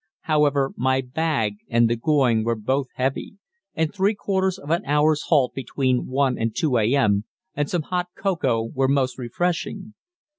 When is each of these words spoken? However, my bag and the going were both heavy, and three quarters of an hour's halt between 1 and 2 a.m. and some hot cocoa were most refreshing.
However, 0.21 0.71
my 0.75 1.01
bag 1.01 1.57
and 1.69 1.87
the 1.87 1.95
going 1.95 2.43
were 2.43 2.55
both 2.55 2.87
heavy, 2.95 3.37
and 3.75 3.93
three 3.93 4.15
quarters 4.15 4.57
of 4.57 4.71
an 4.71 4.83
hour's 4.85 5.21
halt 5.27 5.53
between 5.53 6.07
1 6.07 6.39
and 6.39 6.55
2 6.55 6.77
a.m. 6.79 7.25
and 7.53 7.69
some 7.69 7.83
hot 7.83 8.07
cocoa 8.17 8.63
were 8.73 8.87
most 8.87 9.19
refreshing. 9.19 9.93